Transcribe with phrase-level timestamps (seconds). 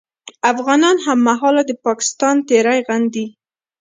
[0.51, 3.25] افغانان هممهاله د پاکستان تېری غندي